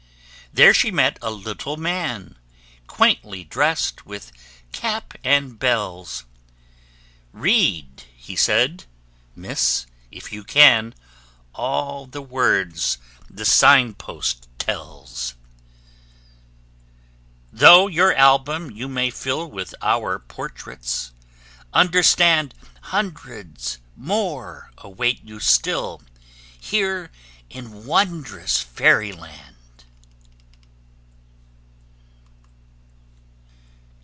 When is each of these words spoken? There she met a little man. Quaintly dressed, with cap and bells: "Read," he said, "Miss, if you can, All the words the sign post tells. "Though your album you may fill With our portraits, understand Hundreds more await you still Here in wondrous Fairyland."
There 0.53 0.73
she 0.73 0.91
met 0.91 1.17
a 1.21 1.31
little 1.31 1.77
man. 1.77 2.35
Quaintly 2.85 3.45
dressed, 3.45 4.05
with 4.05 4.33
cap 4.73 5.13
and 5.23 5.57
bells: 5.57 6.25
"Read," 7.31 8.03
he 8.13 8.35
said, 8.35 8.83
"Miss, 9.33 9.85
if 10.11 10.33
you 10.33 10.43
can, 10.43 10.93
All 11.55 12.05
the 12.05 12.21
words 12.21 12.97
the 13.29 13.45
sign 13.45 13.93
post 13.93 14.49
tells. 14.59 15.35
"Though 17.53 17.87
your 17.87 18.13
album 18.13 18.71
you 18.71 18.89
may 18.89 19.09
fill 19.09 19.49
With 19.49 19.73
our 19.81 20.19
portraits, 20.19 21.13
understand 21.71 22.53
Hundreds 22.81 23.77
more 23.95 24.73
await 24.79 25.23
you 25.23 25.39
still 25.39 26.01
Here 26.59 27.09
in 27.49 27.85
wondrous 27.85 28.59
Fairyland." 28.61 29.47